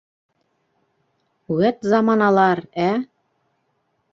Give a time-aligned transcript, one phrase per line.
[1.59, 2.89] Вәт заманалар, ә?!.